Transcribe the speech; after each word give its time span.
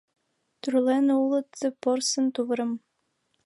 Тӱрлен 0.59 1.07
улыт 1.21 1.51
порсын 1.81 2.25
тувырым. 2.35 2.71